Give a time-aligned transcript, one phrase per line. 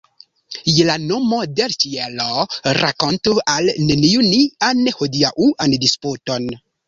[0.77, 2.29] Je la nomo de l' ĉielo,
[2.79, 6.51] rakontu al neniu nian hodiaŭan disputon!